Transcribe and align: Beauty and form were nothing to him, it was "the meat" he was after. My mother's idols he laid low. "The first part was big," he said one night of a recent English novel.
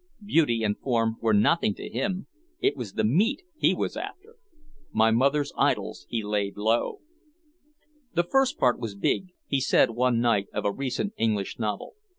Beauty 0.25 0.63
and 0.63 0.79
form 0.79 1.17
were 1.21 1.31
nothing 1.31 1.75
to 1.75 1.87
him, 1.87 2.25
it 2.59 2.75
was 2.75 2.93
"the 2.93 3.03
meat" 3.03 3.43
he 3.55 3.75
was 3.75 3.95
after. 3.95 4.35
My 4.91 5.11
mother's 5.11 5.53
idols 5.55 6.07
he 6.09 6.23
laid 6.23 6.57
low. 6.57 7.01
"The 8.15 8.23
first 8.23 8.57
part 8.57 8.79
was 8.79 8.95
big," 8.95 9.27
he 9.45 9.61
said 9.61 9.91
one 9.91 10.19
night 10.19 10.47
of 10.55 10.65
a 10.65 10.71
recent 10.71 11.13
English 11.19 11.59
novel. 11.59 11.93